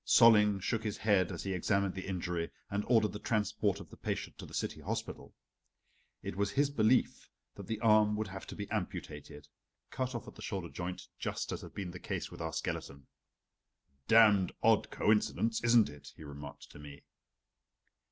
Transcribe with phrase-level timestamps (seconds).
[0.03, 3.97] Solling shook his head as he examined the injury, and ordered the transport of the
[3.97, 5.35] patient to the city hospital.
[6.23, 9.47] It was his belief that the arm would have to be amputated,
[9.91, 13.05] cut off at the shoulder joint, just as had been the case with our skeleton.
[14.07, 17.03] "Damned odd coincidence, isn't it?" he remarked to me.